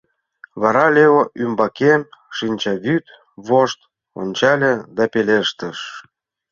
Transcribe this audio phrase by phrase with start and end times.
[0.61, 2.01] Вара Лео ӱмбакем
[2.37, 3.05] шинчавӱд
[3.47, 3.79] вошт
[4.21, 5.77] ончале да пелештыш: